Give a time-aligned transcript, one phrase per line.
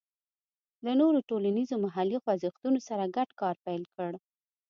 [0.85, 4.11] له نورو ټولنیزو محلي خوځښتونو سره ګډ کار پیل کړ.